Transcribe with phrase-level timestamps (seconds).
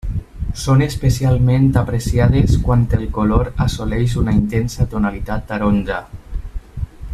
[0.59, 6.01] Són especialment apreciades quan el color assoleix una intensa tonalitat taronja.